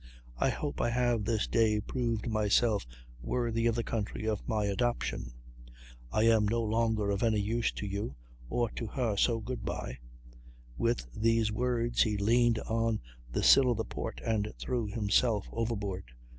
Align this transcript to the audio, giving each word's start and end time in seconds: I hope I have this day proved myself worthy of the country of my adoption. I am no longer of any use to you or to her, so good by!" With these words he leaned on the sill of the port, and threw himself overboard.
I 0.39 0.49
hope 0.49 0.81
I 0.81 0.89
have 0.89 1.25
this 1.25 1.45
day 1.45 1.79
proved 1.79 2.27
myself 2.27 2.87
worthy 3.21 3.67
of 3.67 3.75
the 3.75 3.83
country 3.83 4.27
of 4.27 4.41
my 4.47 4.65
adoption. 4.65 5.31
I 6.11 6.23
am 6.23 6.47
no 6.47 6.63
longer 6.63 7.11
of 7.11 7.21
any 7.21 7.39
use 7.39 7.71
to 7.73 7.85
you 7.85 8.15
or 8.49 8.71
to 8.71 8.87
her, 8.87 9.15
so 9.15 9.39
good 9.41 9.63
by!" 9.63 9.99
With 10.75 11.05
these 11.15 11.51
words 11.51 12.01
he 12.01 12.17
leaned 12.17 12.57
on 12.67 12.99
the 13.31 13.43
sill 13.43 13.69
of 13.69 13.77
the 13.77 13.85
port, 13.85 14.19
and 14.25 14.51
threw 14.57 14.87
himself 14.87 15.47
overboard. 15.51 16.05